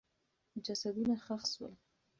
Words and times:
جسدونه 0.65 1.15
ښخ 1.23 1.41
سول. 1.53 1.73